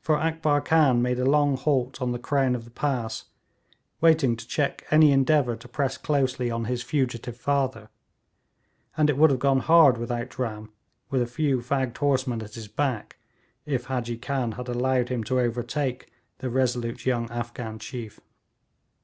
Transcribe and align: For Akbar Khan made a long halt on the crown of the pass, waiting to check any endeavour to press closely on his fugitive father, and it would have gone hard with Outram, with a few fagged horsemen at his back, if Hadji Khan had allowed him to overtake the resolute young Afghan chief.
For 0.00 0.16
Akbar 0.18 0.60
Khan 0.62 1.00
made 1.02 1.20
a 1.20 1.24
long 1.24 1.56
halt 1.56 2.02
on 2.02 2.10
the 2.10 2.18
crown 2.18 2.56
of 2.56 2.64
the 2.64 2.70
pass, 2.72 3.26
waiting 4.00 4.34
to 4.34 4.44
check 4.48 4.84
any 4.90 5.12
endeavour 5.12 5.54
to 5.54 5.68
press 5.68 5.96
closely 5.96 6.50
on 6.50 6.64
his 6.64 6.82
fugitive 6.82 7.36
father, 7.36 7.88
and 8.96 9.08
it 9.08 9.16
would 9.16 9.30
have 9.30 9.38
gone 9.38 9.60
hard 9.60 9.96
with 9.96 10.10
Outram, 10.10 10.72
with 11.10 11.22
a 11.22 11.28
few 11.28 11.58
fagged 11.60 11.96
horsemen 11.98 12.42
at 12.42 12.54
his 12.54 12.66
back, 12.66 13.18
if 13.66 13.84
Hadji 13.84 14.16
Khan 14.18 14.50
had 14.58 14.66
allowed 14.68 15.10
him 15.10 15.22
to 15.22 15.38
overtake 15.38 16.10
the 16.38 16.50
resolute 16.50 17.06
young 17.06 17.30
Afghan 17.30 17.78
chief. 17.78 18.18